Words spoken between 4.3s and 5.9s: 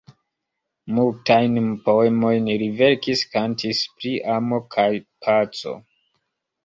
amo kaj paco.